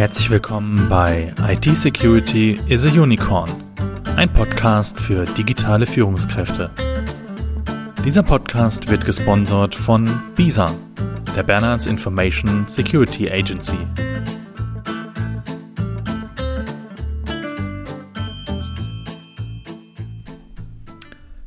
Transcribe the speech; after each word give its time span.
Herzlich 0.00 0.30
willkommen 0.30 0.88
bei 0.88 1.30
IT 1.46 1.76
Security 1.76 2.58
is 2.68 2.86
a 2.86 2.88
Unicorn, 2.88 3.50
ein 4.16 4.32
Podcast 4.32 4.98
für 4.98 5.26
digitale 5.26 5.86
Führungskräfte. 5.86 6.70
Dieser 8.02 8.22
Podcast 8.22 8.90
wird 8.90 9.04
gesponsert 9.04 9.74
von 9.74 10.08
BISA, 10.36 10.74
der 11.36 11.42
Bernards 11.42 11.86
Information 11.86 12.66
Security 12.66 13.30
Agency. 13.30 13.76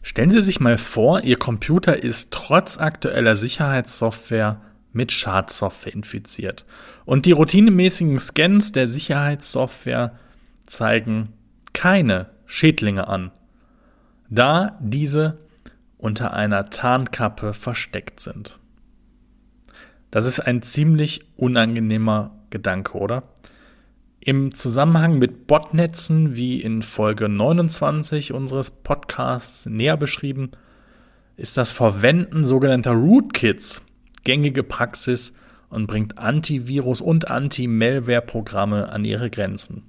Stellen 0.04 0.30
Sie 0.30 0.44
sich 0.44 0.60
mal 0.60 0.78
vor, 0.78 1.22
Ihr 1.22 1.38
Computer 1.38 2.04
ist 2.04 2.30
trotz 2.30 2.78
aktueller 2.78 3.36
Sicherheitssoftware 3.36 4.62
mit 4.94 5.12
Schadsoftware 5.12 5.94
infiziert. 5.94 6.66
Und 7.06 7.26
die 7.26 7.32
routinemäßigen 7.32 8.20
Scans 8.20 8.72
der 8.72 8.88
Sicherheitssoftware 8.88 10.18
zeigen 10.66 11.34
keine 11.74 12.30
Schädlinge 12.46 13.08
an, 13.08 13.32
da 14.30 14.78
diese 14.80 15.40
unter 15.98 16.34
einer 16.34 16.70
Tarnkappe 16.70 17.54
versteckt 17.54 18.20
sind. 18.20 18.60
Das 20.12 20.28
ist 20.28 20.40
ein 20.40 20.62
ziemlich 20.62 21.22
unangenehmer 21.38 22.32
Gedanke, 22.50 22.98
oder? 22.98 23.24
Im 24.20 24.54
Zusammenhang 24.54 25.18
mit 25.18 25.48
Botnetzen, 25.48 26.36
wie 26.36 26.62
in 26.62 26.82
Folge 26.82 27.28
29 27.28 28.32
unseres 28.32 28.72
Podcasts 28.72 29.66
näher 29.66 29.98
beschrieben, 29.98 30.52
ist 31.36 31.58
das 31.58 31.72
Verwenden 31.72 32.46
sogenannter 32.46 32.92
Rootkits 32.92 33.82
gängige 34.24 34.64
Praxis 34.64 35.34
und 35.70 35.88
bringt 35.88 36.18
Antivirus- 36.18 37.02
und 37.02 37.28
Anti-Malware-Programme 37.28 38.90
an 38.90 39.06
ihre 39.06 39.30
Grenzen. 39.30 39.84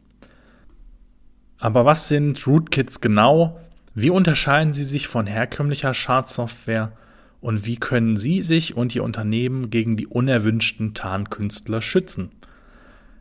Aber 1.59 1.85
was 1.85 2.09
sind 2.09 2.47
Rootkits 2.47 3.01
genau? 3.01 3.61
Wie 3.95 4.11
unterscheiden 4.11 4.75
sie 4.75 4.85
sich 4.85 5.09
von 5.09 5.27
herkömmlicher 5.27 5.95
Schadsoftware? 5.95 6.93
Und 7.41 7.67
wie 7.67 7.77
können 7.77 8.17
Sie 8.17 8.41
sich 8.41 8.75
und 8.75 8.95
Ihr 8.95 9.05
Unternehmen 9.05 9.69
gegen 9.69 9.99
die 9.99 10.07
unerwünschten 10.07 10.95
Tarnkünstler 10.95 11.83
schützen? 11.83 12.31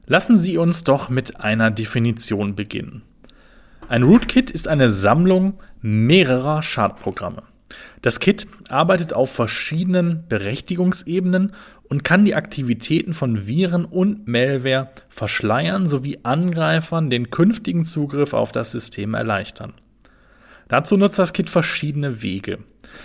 Lassen 0.06 0.38
Sie 0.38 0.58
uns 0.58 0.86
doch 0.86 1.09
mit 1.09 1.41
einer 1.41 1.72
Definition 1.72 2.56
beginnen. 2.56 3.02
Ein 3.89 4.03
Rootkit 4.03 4.50
ist 4.50 4.69
eine 4.69 4.89
Sammlung 4.89 5.59
mehrerer 5.81 6.64
Schadprogramme. 6.64 7.44
Das 8.01 8.19
Kit 8.19 8.47
arbeitet 8.69 9.13
auf 9.13 9.31
verschiedenen 9.31 10.27
Berechtigungsebenen 10.27 11.53
und 11.83 12.03
kann 12.03 12.25
die 12.25 12.35
Aktivitäten 12.35 13.13
von 13.13 13.47
Viren 13.47 13.85
und 13.85 14.27
Malware 14.27 14.89
verschleiern 15.09 15.87
sowie 15.87 16.19
Angreifern 16.23 17.09
den 17.09 17.29
künftigen 17.29 17.85
Zugriff 17.85 18.33
auf 18.33 18.51
das 18.51 18.71
System 18.71 19.13
erleichtern. 19.13 19.73
Dazu 20.67 20.97
nutzt 20.97 21.19
das 21.19 21.33
Kit 21.33 21.49
verschiedene 21.49 22.21
Wege. 22.21 22.59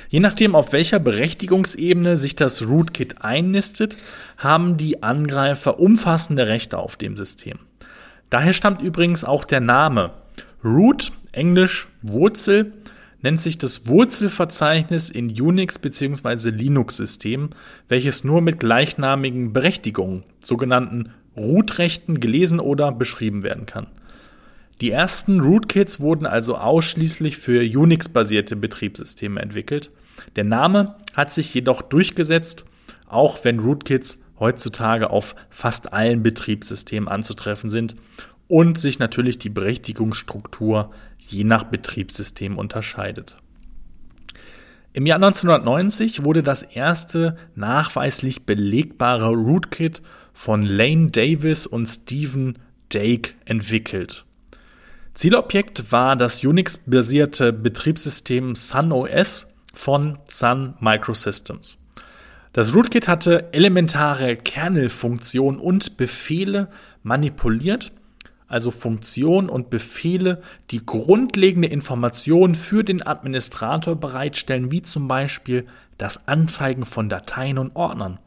Je 0.08 0.20
nachdem, 0.20 0.54
auf 0.54 0.72
welcher 0.72 0.98
Berechtigungsebene 0.98 2.16
sich 2.16 2.36
das 2.36 2.66
Rootkit 2.66 3.22
einnistet, 3.22 3.96
haben 4.36 4.76
die 4.76 5.02
Angreifer 5.02 5.78
umfassende 5.80 6.46
Rechte 6.46 6.78
auf 6.78 6.96
dem 6.96 7.16
System. 7.16 7.58
Daher 8.30 8.52
stammt 8.52 8.82
übrigens 8.82 9.24
auch 9.24 9.44
der 9.44 9.60
Name. 9.60 10.12
Root, 10.62 11.12
englisch 11.32 11.88
Wurzel, 12.02 12.72
nennt 13.22 13.40
sich 13.40 13.58
das 13.58 13.86
Wurzelverzeichnis 13.86 15.10
in 15.10 15.28
Unix 15.30 15.78
bzw. 15.78 16.50
Linux-Systemen, 16.50 17.50
welches 17.88 18.24
nur 18.24 18.40
mit 18.40 18.60
gleichnamigen 18.60 19.52
Berechtigungen, 19.52 20.24
sogenannten 20.40 21.10
Root-Rechten, 21.36 22.20
gelesen 22.20 22.60
oder 22.60 22.92
beschrieben 22.92 23.42
werden 23.42 23.66
kann. 23.66 23.86
Die 24.80 24.90
ersten 24.92 25.40
Rootkits 25.40 26.00
wurden 26.00 26.26
also 26.26 26.56
ausschließlich 26.56 27.36
für 27.36 27.60
Unix-basierte 27.62 28.54
Betriebssysteme 28.54 29.40
entwickelt. 29.40 29.90
Der 30.36 30.44
Name 30.44 30.94
hat 31.14 31.32
sich 31.32 31.52
jedoch 31.52 31.82
durchgesetzt, 31.82 32.64
auch 33.08 33.44
wenn 33.44 33.58
Rootkits 33.58 34.20
heutzutage 34.38 35.10
auf 35.10 35.34
fast 35.50 35.92
allen 35.92 36.22
Betriebssystemen 36.22 37.08
anzutreffen 37.08 37.70
sind 37.70 37.96
und 38.48 38.78
sich 38.78 38.98
natürlich 38.98 39.38
die 39.38 39.50
Berechtigungsstruktur 39.50 40.90
je 41.18 41.44
nach 41.44 41.64
Betriebssystem 41.64 42.58
unterscheidet. 42.58 43.36
Im 44.94 45.06
Jahr 45.06 45.16
1990 45.16 46.24
wurde 46.24 46.42
das 46.42 46.62
erste 46.62 47.36
nachweislich 47.54 48.46
belegbare 48.46 49.28
Rootkit 49.28 50.02
von 50.32 50.62
Lane 50.62 51.10
Davis 51.10 51.66
und 51.66 51.86
Stephen 51.86 52.58
Dake 52.88 53.34
entwickelt. 53.44 54.24
Zielobjekt 55.14 55.92
war 55.92 56.16
das 56.16 56.42
Unix-basierte 56.42 57.52
Betriebssystem 57.52 58.54
Sun 58.54 58.92
OS 58.92 59.46
von 59.74 60.18
Sun 60.28 60.74
Microsystems. 60.80 61.78
Das 62.52 62.74
Rootkit 62.74 63.08
hatte 63.08 63.52
elementare 63.52 64.36
Kernelfunktionen 64.36 65.60
und 65.60 65.96
Befehle 65.96 66.68
manipuliert 67.02 67.92
also 68.48 68.70
Funktionen 68.70 69.50
und 69.50 69.70
Befehle, 69.70 70.42
die 70.70 70.84
grundlegende 70.84 71.68
Informationen 71.68 72.54
für 72.54 72.82
den 72.82 73.06
Administrator 73.06 73.94
bereitstellen, 73.94 74.72
wie 74.72 74.82
zum 74.82 75.06
Beispiel 75.06 75.66
das 75.98 76.26
Anzeigen 76.26 76.84
von 76.84 77.08
Dateien 77.08 77.58
und 77.58 77.76
Ordnern, 77.76 78.18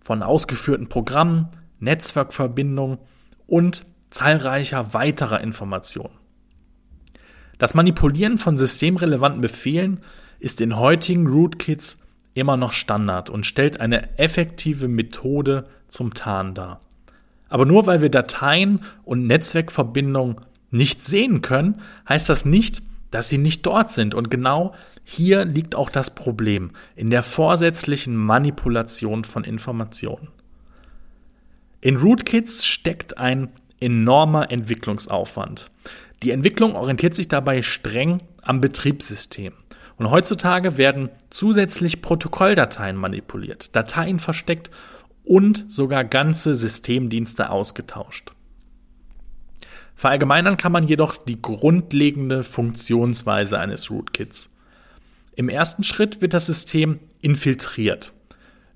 von 0.00 0.22
ausgeführten 0.22 0.88
Programmen, 0.88 1.48
Netzwerkverbindungen 1.78 2.98
und 3.46 3.86
zahlreicher 4.10 4.94
weiterer 4.94 5.40
Informationen. 5.40 6.14
Das 7.58 7.74
Manipulieren 7.74 8.38
von 8.38 8.58
systemrelevanten 8.58 9.40
Befehlen 9.40 10.00
ist 10.40 10.60
in 10.60 10.76
heutigen 10.76 11.26
Rootkits 11.26 11.98
immer 12.34 12.56
noch 12.56 12.72
Standard 12.72 13.30
und 13.30 13.46
stellt 13.46 13.80
eine 13.80 14.18
effektive 14.18 14.88
Methode 14.88 15.66
zum 15.88 16.12
Tarn 16.12 16.52
dar. 16.54 16.80
Aber 17.48 17.64
nur 17.64 17.86
weil 17.86 18.02
wir 18.02 18.10
Dateien 18.10 18.80
und 19.04 19.26
Netzwerkverbindungen 19.26 20.36
nicht 20.70 21.02
sehen 21.02 21.42
können, 21.42 21.80
heißt 22.08 22.28
das 22.28 22.44
nicht, 22.44 22.82
dass 23.10 23.28
sie 23.28 23.38
nicht 23.38 23.64
dort 23.64 23.92
sind. 23.92 24.14
Und 24.14 24.30
genau 24.30 24.74
hier 25.04 25.44
liegt 25.44 25.74
auch 25.74 25.90
das 25.90 26.14
Problem 26.14 26.72
in 26.96 27.10
der 27.10 27.22
vorsätzlichen 27.22 28.16
Manipulation 28.16 29.24
von 29.24 29.44
Informationen. 29.44 30.28
In 31.80 31.96
Rootkits 31.96 32.66
steckt 32.66 33.16
ein 33.16 33.50
enormer 33.78 34.50
Entwicklungsaufwand. 34.50 35.70
Die 36.22 36.32
Entwicklung 36.32 36.74
orientiert 36.74 37.14
sich 37.14 37.28
dabei 37.28 37.62
streng 37.62 38.20
am 38.42 38.60
Betriebssystem. 38.60 39.52
Und 39.96 40.10
heutzutage 40.10 40.76
werden 40.76 41.10
zusätzlich 41.30 42.02
Protokolldateien 42.02 42.96
manipuliert, 42.96 43.74
Dateien 43.76 44.18
versteckt 44.18 44.70
und 45.26 45.70
sogar 45.70 46.04
ganze 46.04 46.54
Systemdienste 46.54 47.50
ausgetauscht. 47.50 48.32
Verallgemeinern 49.94 50.56
kann 50.56 50.72
man 50.72 50.86
jedoch 50.86 51.16
die 51.16 51.40
grundlegende 51.40 52.42
Funktionsweise 52.42 53.58
eines 53.58 53.90
Rootkits. 53.90 54.50
Im 55.34 55.48
ersten 55.48 55.84
Schritt 55.84 56.22
wird 56.22 56.32
das 56.32 56.46
System 56.46 57.00
infiltriert. 57.20 58.12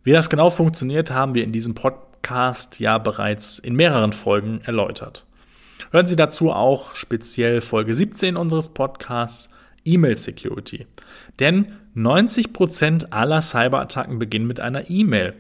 Wie 0.03 0.13
das 0.13 0.31
genau 0.31 0.51
funktioniert, 0.51 1.11
haben 1.11 1.35
wir 1.35 1.45
in 1.45 1.53
diesem 1.53 1.75
Podcast 1.75 2.81
ja 2.81 2.99
bereits 2.99 3.59
in 3.59 3.77
mehreren 3.77 4.13
Folgen 4.13 4.61
erläutert. 4.65 5.27
Hören 5.91 6.07
Sie 6.07 6.17
dazu 6.17 6.53
auch 6.53 6.97
speziell 6.97 7.61
Folge 7.61 7.95
17 7.95 8.37
unseres 8.37 8.71
Podcasts 8.71 9.51
E-Mail 9.85 10.17
Security. 10.17 10.87
Denn 11.39 11.67
90% 11.97 13.11
aller 13.11 13.41
Cyberattacken 13.41 14.19
beginnen 14.19 14.47
mit 14.47 14.61
einer 14.61 14.89
E-Mail. 14.89 15.35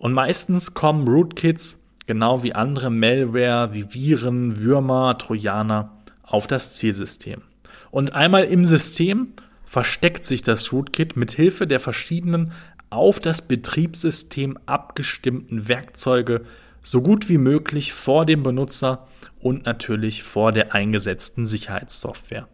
Und 0.00 0.14
meistens 0.14 0.72
kommen 0.72 1.06
Rootkits, 1.06 1.76
genau 2.06 2.42
wie 2.42 2.54
andere 2.54 2.88
Malware 2.88 3.74
wie 3.74 3.92
Viren, 3.92 4.58
Würmer, 4.58 5.18
Trojaner, 5.18 5.92
auf 6.22 6.46
das 6.46 6.72
Zielsystem. 6.72 7.42
Und 7.90 8.14
einmal 8.14 8.44
im 8.44 8.64
System 8.64 9.34
versteckt 9.62 10.24
sich 10.24 10.40
das 10.40 10.72
Rootkit 10.72 11.18
mit 11.18 11.32
Hilfe 11.32 11.66
der 11.66 11.80
verschiedenen 11.80 12.52
auf 12.88 13.20
das 13.20 13.42
Betriebssystem 13.42 14.58
abgestimmten 14.64 15.68
Werkzeuge 15.68 16.46
so 16.82 17.02
gut 17.02 17.28
wie 17.28 17.38
möglich 17.38 17.92
vor 17.92 18.24
dem 18.24 18.42
Benutzer 18.42 19.06
und 19.38 19.66
natürlich 19.66 20.22
vor 20.22 20.50
der 20.52 20.74
eingesetzten 20.74 21.46
Sicherheitssoftware. 21.46 22.48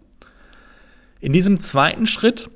In 1.20 1.32
diesem 1.32 1.60
zweiten 1.60 2.08
Schritt 2.08 2.50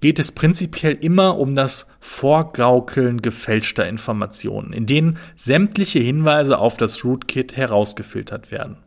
geht 0.00 0.18
es 0.18 0.32
prinzipiell 0.32 0.94
immer 0.94 1.38
um 1.38 1.54
das 1.54 1.86
Vorgaukeln 2.00 3.22
gefälschter 3.22 3.86
Informationen, 3.86 4.72
in 4.72 4.86
denen 4.86 5.18
sämtliche 5.34 5.98
Hinweise 5.98 6.58
auf 6.58 6.76
das 6.76 7.04
Rootkit 7.04 7.56
herausgefiltert 7.56 8.50
werden. 8.50 8.78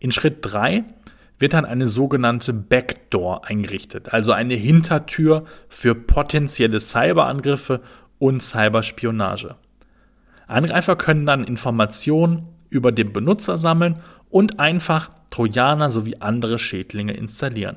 In 0.00 0.12
Schritt 0.12 0.38
3 0.40 0.84
wird 1.38 1.54
dann 1.54 1.64
eine 1.64 1.88
sogenannte 1.88 2.52
Backdoor 2.52 3.46
eingerichtet, 3.46 4.12
also 4.12 4.32
eine 4.32 4.54
Hintertür 4.54 5.44
für 5.68 5.94
potenzielle 5.94 6.80
Cyberangriffe 6.80 7.82
und 8.18 8.42
Cyberspionage. 8.42 9.56
Angreifer 10.46 10.96
können 10.96 11.26
dann 11.26 11.44
Informationen 11.44 12.48
über 12.70 12.92
den 12.92 13.12
Benutzer 13.12 13.58
sammeln 13.58 14.00
und 14.30 14.58
einfach 14.60 15.10
Trojaner 15.30 15.90
sowie 15.90 16.16
andere 16.20 16.58
Schädlinge 16.58 17.14
installieren. 17.14 17.76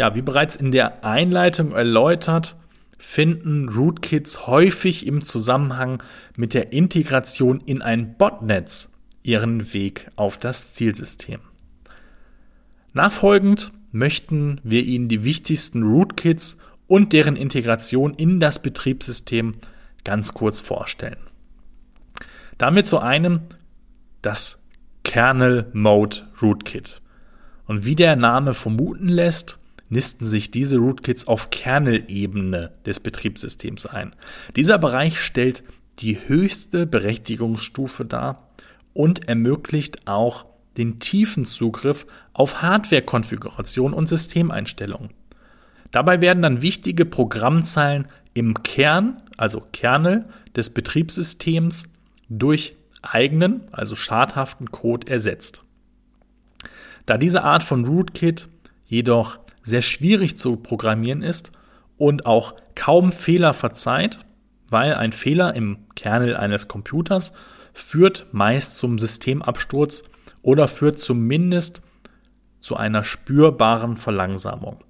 Ja, 0.00 0.14
wie 0.14 0.22
bereits 0.22 0.56
in 0.56 0.72
der 0.72 1.04
Einleitung 1.04 1.72
erläutert, 1.72 2.56
finden 2.96 3.68
Rootkits 3.68 4.46
häufig 4.46 5.06
im 5.06 5.22
Zusammenhang 5.22 6.02
mit 6.36 6.54
der 6.54 6.72
Integration 6.72 7.60
in 7.60 7.82
ein 7.82 8.16
Botnetz 8.16 8.90
ihren 9.22 9.74
Weg 9.74 10.10
auf 10.16 10.38
das 10.38 10.72
Zielsystem. 10.72 11.40
Nachfolgend 12.94 13.72
möchten 13.92 14.62
wir 14.62 14.84
Ihnen 14.84 15.08
die 15.08 15.22
wichtigsten 15.22 15.82
Rootkits 15.82 16.56
und 16.86 17.12
deren 17.12 17.36
Integration 17.36 18.14
in 18.14 18.40
das 18.40 18.62
Betriebssystem 18.62 19.56
ganz 20.02 20.32
kurz 20.32 20.62
vorstellen. 20.62 21.20
Damit 22.56 22.86
zu 22.86 23.00
einem 23.00 23.40
das 24.22 24.62
Kernel 25.04 25.66
Mode 25.74 26.22
Rootkit. 26.40 27.02
Und 27.66 27.84
wie 27.84 27.96
der 27.96 28.16
Name 28.16 28.54
vermuten 28.54 29.06
lässt, 29.06 29.58
nisten 29.90 30.24
sich 30.24 30.50
diese 30.50 30.78
Rootkits 30.78 31.26
auf 31.28 31.50
Kernel-Ebene 31.50 32.72
des 32.86 33.00
Betriebssystems 33.00 33.86
ein. 33.86 34.14
Dieser 34.56 34.78
Bereich 34.78 35.20
stellt 35.20 35.62
die 35.98 36.18
höchste 36.26 36.86
Berechtigungsstufe 36.86 38.06
dar 38.06 38.48
und 38.94 39.28
ermöglicht 39.28 40.06
auch 40.08 40.46
den 40.76 40.98
tiefen 40.98 41.44
Zugriff 41.44 42.06
auf 42.32 42.62
Hardware-Konfiguration 42.62 43.92
und 43.92 44.08
Systemeinstellungen. 44.08 45.10
Dabei 45.90 46.20
werden 46.20 46.42
dann 46.42 46.62
wichtige 46.62 47.04
Programmzeilen 47.04 48.06
im 48.32 48.62
Kern, 48.62 49.20
also 49.36 49.62
Kernel 49.72 50.26
des 50.54 50.70
Betriebssystems 50.70 51.84
durch 52.28 52.76
eigenen, 53.02 53.62
also 53.72 53.96
schadhaften 53.96 54.70
Code 54.70 55.10
ersetzt. 55.10 55.64
Da 57.06 57.18
diese 57.18 57.42
Art 57.42 57.62
von 57.62 57.84
Rootkit 57.84 58.48
jedoch 58.86 59.40
sehr 59.62 59.82
schwierig 59.82 60.36
zu 60.36 60.56
programmieren 60.56 61.22
ist 61.22 61.52
und 61.96 62.26
auch 62.26 62.54
kaum 62.74 63.12
Fehler 63.12 63.52
verzeiht, 63.52 64.18
weil 64.68 64.94
ein 64.94 65.12
Fehler 65.12 65.54
im 65.54 65.78
Kernel 65.94 66.36
eines 66.36 66.68
Computers 66.68 67.32
führt 67.72 68.26
meist 68.32 68.78
zum 68.78 68.98
Systemabsturz 68.98 70.02
oder 70.42 70.68
führt 70.68 71.00
zumindest 71.00 71.82
zu 72.60 72.76
einer 72.76 73.04
spürbaren 73.04 73.96
Verlangsamung. 73.96 74.82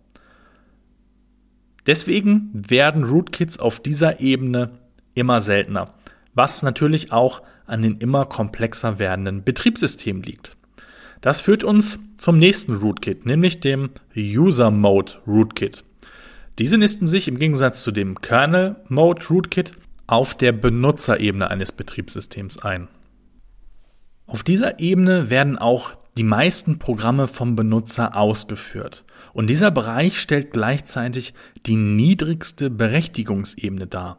Deswegen 1.86 2.50
werden 2.52 3.04
Rootkits 3.04 3.58
auf 3.58 3.80
dieser 3.80 4.20
Ebene 4.20 4.78
immer 5.14 5.40
seltener, 5.40 5.94
was 6.34 6.62
natürlich 6.62 7.10
auch 7.12 7.42
an 7.66 7.82
den 7.82 7.98
immer 7.98 8.26
komplexer 8.26 8.98
werdenden 8.98 9.44
Betriebssystemen 9.44 10.22
liegt. 10.22 10.56
Das 11.20 11.40
führt 11.40 11.64
uns 11.64 12.00
zum 12.16 12.38
nächsten 12.38 12.76
Rootkit, 12.76 13.26
nämlich 13.26 13.60
dem 13.60 13.90
User 14.16 14.70
Mode 14.70 15.12
Rootkit. 15.26 15.84
Diese 16.58 16.78
nisten 16.78 17.06
sich 17.08 17.28
im 17.28 17.38
Gegensatz 17.38 17.82
zu 17.82 17.90
dem 17.90 18.20
Kernel 18.20 18.76
Mode 18.88 19.26
Rootkit 19.28 19.72
auf 20.06 20.34
der 20.34 20.52
Benutzerebene 20.52 21.50
eines 21.50 21.72
Betriebssystems 21.72 22.58
ein. 22.58 22.88
Auf 24.26 24.42
dieser 24.42 24.80
Ebene 24.80 25.30
werden 25.30 25.58
auch 25.58 25.92
die 26.16 26.24
meisten 26.24 26.78
Programme 26.78 27.28
vom 27.28 27.54
Benutzer 27.54 28.16
ausgeführt. 28.16 29.04
Und 29.32 29.48
dieser 29.48 29.70
Bereich 29.70 30.20
stellt 30.20 30.52
gleichzeitig 30.52 31.34
die 31.66 31.76
niedrigste 31.76 32.70
Berechtigungsebene 32.70 33.86
dar. 33.86 34.16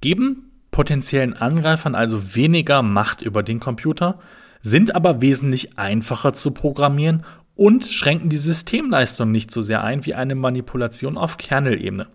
Geben 0.00 0.52
potenziellen 0.70 1.34
Angreifern 1.34 1.94
also 1.94 2.36
weniger 2.36 2.82
Macht 2.82 3.22
über 3.22 3.42
den 3.42 3.58
Computer, 3.58 4.20
sind 4.60 4.94
aber 4.94 5.20
wesentlich 5.20 5.78
einfacher 5.78 6.34
zu 6.34 6.50
programmieren 6.52 7.24
und 7.54 7.84
schränken 7.86 8.28
die 8.28 8.38
Systemleistung 8.38 9.30
nicht 9.30 9.50
so 9.50 9.62
sehr 9.62 9.82
ein 9.82 10.06
wie 10.06 10.14
eine 10.14 10.34
Manipulation 10.34 11.18
auf 11.18 11.38
Kernelebene. 11.38 12.06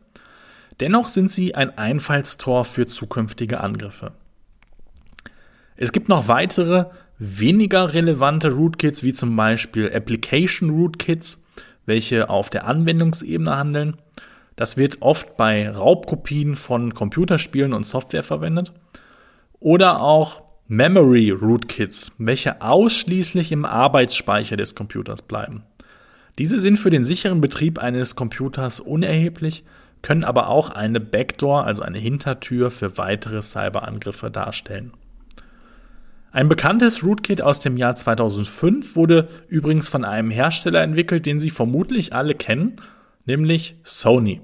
Dennoch 0.80 1.10
sind 1.10 1.32
sie 1.32 1.56
ein 1.56 1.78
Einfallstor 1.78 2.66
für 2.66 2.88
zukünftige 2.88 3.60
Angriffe. 3.60 4.14
Es 5.76 5.92
gibt 5.92 6.10
noch 6.10 6.28
weitere, 6.28 6.86
weniger 7.20 7.94
relevante 7.94 8.52
Rootkits, 8.52 9.04
wie 9.04 9.14
zum 9.14 9.36
Beispiel 9.36 9.92
Application 9.94 10.70
Rootkits, 10.70 11.44
welche 11.86 12.30
auf 12.30 12.50
der 12.50 12.66
Anwendungsebene 12.66 13.58
handeln. 13.58 13.98
Das 14.56 14.78
wird 14.78 15.02
oft 15.02 15.36
bei 15.36 15.70
Raubkopien 15.70 16.56
von 16.56 16.94
Computerspielen 16.94 17.74
und 17.74 17.86
Software 17.86 18.24
verwendet. 18.24 18.72
Oder 19.60 20.02
auch 20.02 20.44
Memory 20.68 21.32
Rootkits, 21.32 22.14
welche 22.18 22.62
ausschließlich 22.62 23.52
im 23.52 23.66
Arbeitsspeicher 23.66 24.56
des 24.56 24.76
Computers 24.76 25.22
bleiben. 25.22 25.64
Diese 26.40 26.60
sind 26.60 26.78
für 26.78 26.90
den 26.90 27.04
sicheren 27.04 27.42
Betrieb 27.42 27.80
eines 27.80 28.16
Computers 28.16 28.80
unerheblich, 28.80 29.66
können 30.02 30.24
aber 30.24 30.48
auch 30.48 30.70
eine 30.70 31.00
Backdoor, 31.00 31.66
also 31.66 31.84
eine 31.84 32.00
Hintertür 32.00 32.72
für 32.72 32.98
weitere 32.98 33.42
Cyberangriffe 33.42 34.32
darstellen. 34.32 34.94
Ein 36.32 36.50
bekanntes 36.50 37.04
Rootkit 37.04 37.42
aus 37.42 37.60
dem 37.60 37.78
Jahr 37.78 37.96
2005 37.96 38.96
wurde 38.96 39.28
übrigens 39.50 39.88
von 39.88 40.04
einem 40.04 40.32
Hersteller 40.32 40.82
entwickelt, 40.82 41.26
den 41.26 41.40
Sie 41.40 41.52
vermutlich 41.52 42.14
alle 42.14 42.36
kennen, 42.36 42.78
nämlich 43.26 43.76
Sony. 43.84 44.42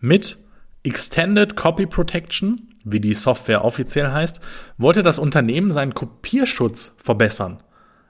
Mit 0.00 0.36
Extended 0.82 1.56
Copy 1.56 1.86
Protection 1.86 2.73
wie 2.84 3.00
die 3.00 3.14
Software 3.14 3.64
offiziell 3.64 4.12
heißt, 4.12 4.40
wollte 4.78 5.02
das 5.02 5.18
Unternehmen 5.18 5.70
seinen 5.70 5.94
Kopierschutz 5.94 6.94
verbessern. 6.98 7.62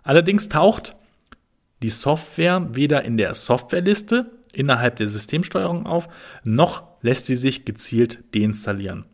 Allerdings 0.02 0.48
taucht 0.48 0.96
die 1.82 1.90
Software 1.90 2.74
weder 2.74 3.04
in 3.04 3.16
der 3.16 3.34
Softwareliste 3.34 4.30
innerhalb 4.52 4.96
der 4.96 5.06
Systemsteuerung 5.06 5.86
auf, 5.86 6.08
noch 6.44 6.84
lässt 7.02 7.26
sie 7.26 7.34
sich 7.34 7.64
gezielt 7.64 8.22
deinstallieren. 8.34 9.04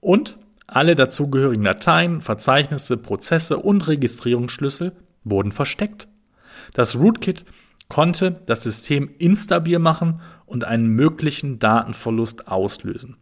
Und 0.00 0.38
alle 0.66 0.94
dazugehörigen 0.94 1.64
Dateien, 1.64 2.20
Verzeichnisse, 2.20 2.96
Prozesse 2.96 3.58
und 3.58 3.86
Registrierungsschlüssel 3.86 4.92
wurden 5.24 5.52
versteckt. 5.52 6.08
Das 6.72 6.96
Rootkit 6.96 7.44
konnte 7.88 8.40
das 8.46 8.62
System 8.62 9.10
instabil 9.18 9.78
machen 9.78 10.20
und 10.46 10.64
einen 10.64 10.88
möglichen 10.88 11.58
Datenverlust 11.58 12.48
auslösen. 12.48 13.16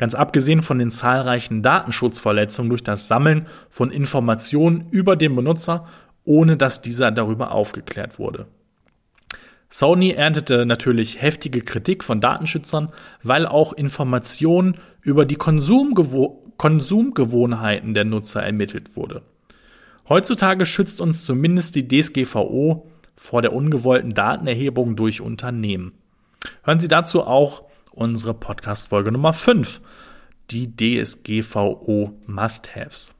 Ganz 0.00 0.14
abgesehen 0.14 0.62
von 0.62 0.78
den 0.78 0.90
zahlreichen 0.90 1.60
Datenschutzverletzungen 1.60 2.70
durch 2.70 2.82
das 2.82 3.06
Sammeln 3.06 3.46
von 3.68 3.90
Informationen 3.90 4.86
über 4.90 5.14
den 5.14 5.36
Benutzer, 5.36 5.86
ohne 6.24 6.56
dass 6.56 6.80
dieser 6.80 7.10
darüber 7.10 7.52
aufgeklärt 7.52 8.18
wurde. 8.18 8.46
Sony 9.68 10.12
erntete 10.12 10.64
natürlich 10.64 11.20
heftige 11.20 11.60
Kritik 11.60 12.02
von 12.02 12.22
Datenschützern, 12.22 12.88
weil 13.22 13.44
auch 13.44 13.74
Informationen 13.74 14.78
über 15.02 15.26
die 15.26 15.34
Konsumgewo 15.34 16.40
Konsumgewohnheiten 16.56 17.92
der 17.92 18.06
Nutzer 18.06 18.42
ermittelt 18.42 18.96
wurde. 18.96 19.20
Heutzutage 20.08 20.64
schützt 20.64 21.02
uns 21.02 21.26
zumindest 21.26 21.74
die 21.74 21.86
DSGVO 21.86 22.90
vor 23.16 23.42
der 23.42 23.52
ungewollten 23.52 24.14
Datenerhebung 24.14 24.96
durch 24.96 25.20
Unternehmen. 25.20 25.92
Hören 26.64 26.80
Sie 26.80 26.88
dazu 26.88 27.22
auch 27.24 27.69
unsere 27.92 28.34
Podcast-Folge 28.34 29.12
Nummer 29.12 29.32
5, 29.32 29.80
die 30.50 30.74
DSGVO 30.74 32.14
Must-Haves. 32.26 33.14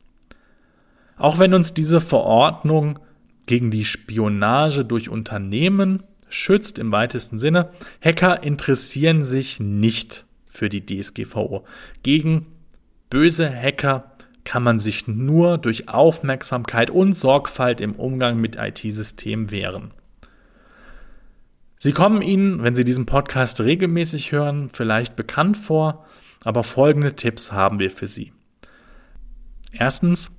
Auch 1.16 1.38
wenn 1.38 1.54
uns 1.54 1.74
diese 1.74 2.00
Verordnung 2.00 2.98
gegen 3.46 3.70
die 3.70 3.84
Spionage 3.84 4.84
durch 4.84 5.08
Unternehmen 5.08 6.02
schützt 6.28 6.78
im 6.78 6.92
weitesten 6.92 7.38
Sinne, 7.38 7.70
Hacker 8.00 8.42
interessieren 8.42 9.24
sich 9.24 9.60
nicht 9.60 10.24
für 10.48 10.68
die 10.68 10.84
DSGVO. 10.84 11.64
Gegen 12.02 12.46
böse 13.10 13.50
Hacker 13.50 14.12
kann 14.44 14.62
man 14.62 14.78
sich 14.78 15.06
nur 15.06 15.58
durch 15.58 15.88
Aufmerksamkeit 15.88 16.90
und 16.90 17.12
Sorgfalt 17.12 17.80
im 17.80 17.94
Umgang 17.94 18.40
mit 18.40 18.56
IT-Systemen 18.56 19.50
wehren. 19.50 19.92
Sie 21.82 21.92
kommen 21.92 22.20
Ihnen, 22.20 22.62
wenn 22.62 22.74
Sie 22.74 22.84
diesen 22.84 23.06
Podcast 23.06 23.58
regelmäßig 23.58 24.32
hören, 24.32 24.68
vielleicht 24.70 25.16
bekannt 25.16 25.56
vor, 25.56 26.04
aber 26.44 26.62
folgende 26.62 27.16
Tipps 27.16 27.52
haben 27.52 27.78
wir 27.78 27.90
für 27.90 28.06
Sie. 28.06 28.34
Erstens, 29.72 30.30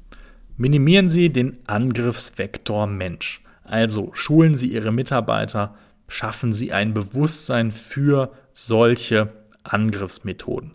minimieren 0.56 1.10
Sie 1.10 1.32
den 1.32 1.58
Angriffsvektor 1.66 2.86
Mensch. 2.86 3.42
Also 3.64 4.12
schulen 4.14 4.54
Sie 4.54 4.68
Ihre 4.68 4.92
Mitarbeiter, 4.92 5.74
schaffen 6.08 6.54
Sie 6.54 6.74
ein 6.74 6.94
Bewusstsein 6.94 7.72
für 7.72 8.32
solche 8.54 9.34
Angriffsmethoden. 9.64 10.74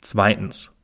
Zweitens, 0.00 0.76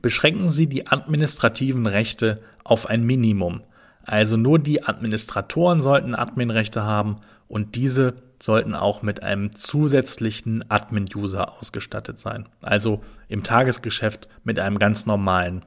beschränken 0.00 0.48
Sie 0.48 0.68
die 0.68 0.86
administrativen 0.86 1.88
Rechte 1.88 2.40
auf 2.62 2.86
ein 2.86 3.02
Minimum. 3.02 3.62
Also 4.04 4.36
nur 4.36 4.60
die 4.60 4.84
Administratoren 4.84 5.82
sollten 5.82 6.14
Adminrechte 6.14 6.84
haben 6.84 7.16
und 7.48 7.74
diese 7.74 8.14
sollten 8.40 8.74
auch 8.74 9.02
mit 9.02 9.22
einem 9.22 9.54
zusätzlichen 9.54 10.68
Admin-User 10.70 11.58
ausgestattet 11.58 12.20
sein. 12.20 12.48
Also 12.60 13.02
im 13.28 13.42
Tagesgeschäft 13.42 14.28
mit 14.44 14.58
einem 14.60 14.78
ganz 14.78 15.06
normalen 15.06 15.64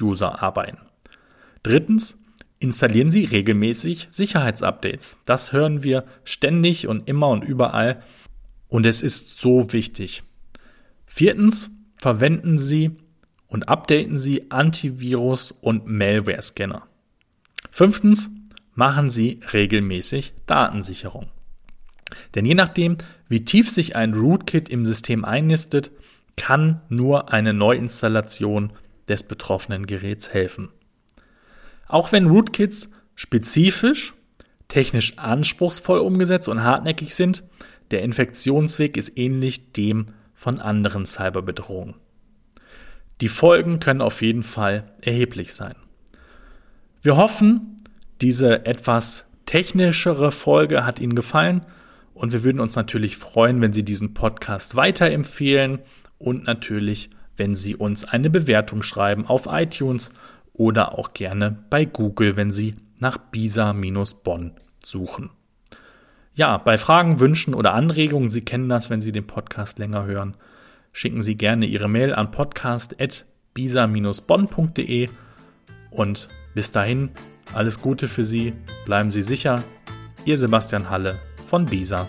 User 0.00 0.42
arbeiten. 0.42 0.78
Drittens, 1.62 2.18
installieren 2.58 3.10
Sie 3.10 3.24
regelmäßig 3.24 4.08
Sicherheitsupdates. 4.10 5.18
Das 5.26 5.52
hören 5.52 5.82
wir 5.82 6.04
ständig 6.24 6.88
und 6.88 7.08
immer 7.08 7.28
und 7.28 7.44
überall 7.44 8.02
und 8.68 8.86
es 8.86 9.02
ist 9.02 9.40
so 9.40 9.72
wichtig. 9.72 10.22
Viertens, 11.06 11.70
verwenden 11.96 12.58
Sie 12.58 12.92
und 13.46 13.68
updaten 13.68 14.18
Sie 14.18 14.50
Antivirus 14.50 15.52
und 15.52 15.86
Malware-Scanner. 15.86 16.86
Fünftens, 17.70 18.30
machen 18.74 19.10
Sie 19.10 19.40
regelmäßig 19.52 20.34
Datensicherung. 20.46 21.28
Denn 22.34 22.44
je 22.44 22.54
nachdem, 22.54 22.98
wie 23.28 23.44
tief 23.44 23.70
sich 23.70 23.96
ein 23.96 24.14
Rootkit 24.14 24.68
im 24.68 24.84
System 24.84 25.24
einnistet, 25.24 25.90
kann 26.36 26.80
nur 26.88 27.32
eine 27.32 27.52
Neuinstallation 27.52 28.72
des 29.08 29.22
betroffenen 29.22 29.86
Geräts 29.86 30.32
helfen. 30.32 30.70
Auch 31.86 32.12
wenn 32.12 32.26
Rootkits 32.26 32.90
spezifisch, 33.14 34.14
technisch 34.68 35.18
anspruchsvoll 35.18 35.98
umgesetzt 35.98 36.48
und 36.48 36.62
hartnäckig 36.62 37.14
sind, 37.14 37.44
der 37.90 38.02
Infektionsweg 38.02 38.96
ist 38.96 39.16
ähnlich 39.18 39.72
dem 39.72 40.08
von 40.34 40.60
anderen 40.60 41.06
Cyberbedrohungen. 41.06 41.94
Die 43.20 43.28
Folgen 43.28 43.78
können 43.78 44.00
auf 44.00 44.22
jeden 44.22 44.42
Fall 44.42 44.90
erheblich 45.00 45.54
sein. 45.54 45.76
Wir 47.02 47.16
hoffen, 47.16 47.84
diese 48.20 48.66
etwas 48.66 49.26
technischere 49.46 50.32
Folge 50.32 50.84
hat 50.84 50.98
Ihnen 50.98 51.14
gefallen 51.14 51.64
und 52.14 52.32
wir 52.32 52.42
würden 52.44 52.60
uns 52.60 52.76
natürlich 52.76 53.16
freuen, 53.16 53.60
wenn 53.60 53.72
Sie 53.72 53.82
diesen 53.84 54.14
Podcast 54.14 54.76
weiterempfehlen 54.76 55.80
und 56.18 56.44
natürlich, 56.44 57.10
wenn 57.36 57.56
Sie 57.56 57.76
uns 57.76 58.04
eine 58.04 58.30
Bewertung 58.30 58.82
schreiben 58.82 59.26
auf 59.26 59.46
iTunes 59.50 60.12
oder 60.52 60.96
auch 60.96 61.12
gerne 61.12 61.58
bei 61.68 61.84
Google, 61.84 62.36
wenn 62.36 62.52
Sie 62.52 62.76
nach 63.00 63.18
BISA-Bonn 63.18 64.52
suchen. 64.82 65.30
Ja, 66.34 66.56
bei 66.58 66.78
Fragen, 66.78 67.18
Wünschen 67.20 67.54
oder 67.54 67.74
Anregungen, 67.74 68.30
Sie 68.30 68.42
kennen 68.42 68.68
das, 68.68 68.90
wenn 68.90 69.00
Sie 69.00 69.10
den 69.12 69.26
Podcast 69.26 69.80
länger 69.80 70.04
hören, 70.04 70.36
schicken 70.92 71.22
Sie 71.22 71.36
gerne 71.36 71.66
Ihre 71.66 71.88
Mail 71.88 72.14
an 72.14 72.30
podcast.bisa-bonn.de 72.30 75.08
und 75.90 76.28
bis 76.54 76.70
dahin 76.70 77.10
alles 77.52 77.80
Gute 77.80 78.06
für 78.08 78.24
Sie, 78.24 78.52
bleiben 78.84 79.10
Sie 79.10 79.22
sicher. 79.22 79.64
Ihr 80.24 80.38
Sebastian 80.38 80.88
Halle 80.90 81.18
von 81.54 81.66
BISA. 81.66 82.08